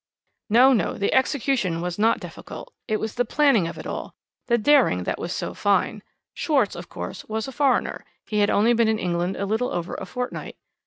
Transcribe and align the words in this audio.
"No, 0.49 0.73
no, 0.73 0.97
the 0.97 1.13
execution 1.13 1.79
was 1.79 1.99
not 1.99 2.19
difficult; 2.19 2.73
it 2.87 2.97
was 2.99 3.13
the 3.13 3.23
planning 3.23 3.67
of 3.67 3.77
it 3.77 3.85
all, 3.85 4.15
the 4.47 4.57
daring 4.57 5.03
that 5.03 5.19
was 5.19 5.31
so 5.31 5.53
fine. 5.53 6.01
Schwarz, 6.33 6.75
of 6.75 6.89
course, 6.89 7.23
was 7.25 7.47
a 7.47 7.51
foreigner; 7.51 8.03
he 8.25 8.39
had 8.39 8.49
only 8.49 8.73
been 8.73 8.87
in 8.87 8.97
England 8.97 9.35
a 9.35 9.45
little 9.45 9.69
over 9.69 9.93
a 9.93 10.07
fortnight. 10.07 10.55